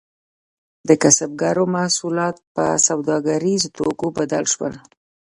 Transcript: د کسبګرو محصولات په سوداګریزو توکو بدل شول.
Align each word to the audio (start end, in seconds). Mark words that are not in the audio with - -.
د 0.87 0.89
کسبګرو 1.01 1.63
محصولات 1.75 2.35
په 2.55 2.63
سوداګریزو 2.87 3.69
توکو 3.77 4.07
بدل 4.17 4.43
شول. 4.53 4.73